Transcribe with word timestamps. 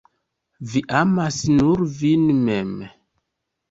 Vi 0.71 0.81
amas 1.01 1.39
nur 1.59 1.87
vin 2.01 2.27
mem. 2.45 2.75